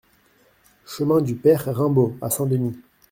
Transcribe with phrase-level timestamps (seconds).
[0.83, 2.75] Chemin du Pere Raimbault à Saint-Denis